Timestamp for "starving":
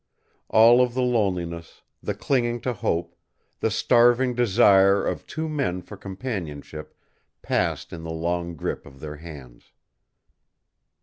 3.69-4.33